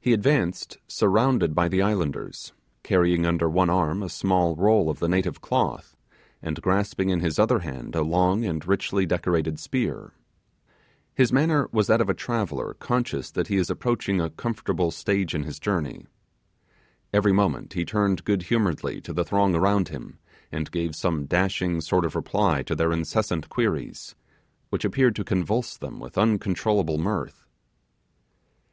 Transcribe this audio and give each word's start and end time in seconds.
He 0.00 0.12
advanced 0.12 0.78
surrounded 0.88 1.54
by 1.54 1.68
the 1.68 1.82
islanders, 1.82 2.52
carrying 2.82 3.24
under 3.24 3.48
one 3.48 3.70
arm 3.70 4.02
a 4.02 4.08
small 4.08 4.56
roll 4.56 4.90
of 4.90 5.00
native 5.02 5.40
cloth, 5.40 5.96
and 6.42 6.60
grasping 6.60 7.10
in 7.10 7.20
his 7.20 7.38
other 7.38 7.60
hand 7.60 7.94
a 7.94 8.02
long 8.02 8.44
and 8.44 8.66
richly 8.66 9.06
decorated 9.06 9.60
spear. 9.60 10.14
His 11.14 11.32
manner 11.32 11.68
was 11.70 11.86
that 11.86 12.00
of 12.00 12.08
a 12.10 12.12
traveller 12.12 12.74
conscious 12.80 13.30
that 13.30 13.46
he 13.46 13.54
is 13.56 13.70
approaching 13.70 14.20
a 14.20 14.30
comfortable 14.30 14.90
stage 14.90 15.32
in 15.32 15.44
his 15.44 15.60
journey. 15.60 16.06
Every 17.12 17.32
moment 17.32 17.74
he 17.74 17.84
turned 17.84 18.24
good 18.24 18.42
humouredly 18.42 19.00
on 19.08 19.14
the 19.14 19.24
throng 19.24 19.54
around 19.54 19.90
him, 19.90 20.18
and 20.50 20.72
gave 20.72 20.96
some 20.96 21.26
dashing 21.26 21.80
sort 21.82 22.04
of 22.04 22.16
reply 22.16 22.64
to 22.64 22.74
their 22.74 22.90
incessant 22.90 23.48
queries, 23.48 24.16
which 24.70 24.84
appeared 24.84 25.14
to 25.14 25.22
convulse 25.24 25.76
them 25.76 26.00
with 26.00 26.18
uncontrollable 26.18 26.98
mirth. 26.98 27.46